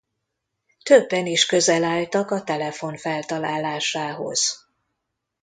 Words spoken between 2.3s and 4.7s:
a telefon feltalálásához.